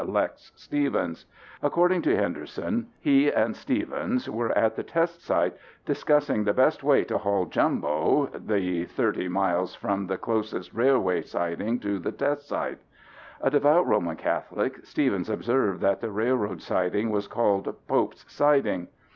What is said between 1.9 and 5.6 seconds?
to Henderson, he and Stevens were at the test site